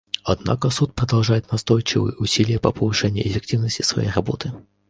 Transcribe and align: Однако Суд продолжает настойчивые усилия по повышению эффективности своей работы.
Однако 0.23 0.71
Суд 0.71 0.95
продолжает 0.95 1.51
настойчивые 1.51 2.15
усилия 2.15 2.57
по 2.59 2.71
повышению 2.71 3.27
эффективности 3.27 3.83
своей 3.83 4.09
работы. 4.09 4.51